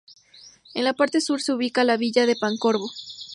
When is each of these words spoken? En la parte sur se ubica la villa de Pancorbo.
En 0.73 0.83
la 0.83 0.93
parte 0.93 1.21
sur 1.21 1.39
se 1.43 1.53
ubica 1.53 1.83
la 1.83 1.95
villa 1.95 2.25
de 2.25 2.33
Pancorbo. 2.35 2.89